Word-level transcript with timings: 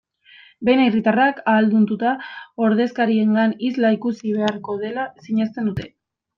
Behin 0.69 0.79
herritarrak 0.85 1.41
ahaldunduta, 1.51 2.15
ordezkariengan 2.69 3.55
isla 3.71 3.95
ikusi 4.01 4.35
beharko 4.41 4.79
dela 4.89 5.09
sinesten 5.29 5.73
dute. 5.73 5.91